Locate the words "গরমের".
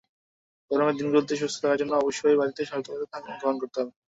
0.71-0.95